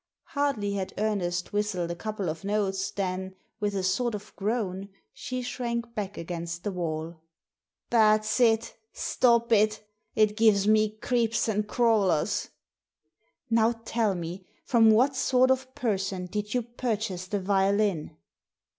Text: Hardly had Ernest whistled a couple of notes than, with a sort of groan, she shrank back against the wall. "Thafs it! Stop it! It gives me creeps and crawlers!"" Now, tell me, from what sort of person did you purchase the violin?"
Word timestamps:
Hardly 0.29 0.73
had 0.73 0.95
Ernest 0.97 1.53
whistled 1.53 1.91
a 1.91 1.95
couple 1.95 2.27
of 2.27 2.43
notes 2.43 2.89
than, 2.89 3.35
with 3.59 3.75
a 3.75 3.83
sort 3.83 4.15
of 4.15 4.35
groan, 4.35 4.89
she 5.13 5.43
shrank 5.43 5.93
back 5.93 6.17
against 6.17 6.63
the 6.63 6.71
wall. 6.71 7.21
"Thafs 7.91 8.39
it! 8.39 8.75
Stop 8.93 9.51
it! 9.51 9.85
It 10.15 10.35
gives 10.35 10.67
me 10.67 10.89
creeps 10.97 11.47
and 11.47 11.67
crawlers!"" 11.67 12.49
Now, 13.51 13.73
tell 13.85 14.15
me, 14.15 14.47
from 14.65 14.89
what 14.89 15.15
sort 15.15 15.51
of 15.51 15.75
person 15.75 16.25
did 16.25 16.55
you 16.55 16.63
purchase 16.63 17.27
the 17.27 17.39
violin?" 17.39 18.17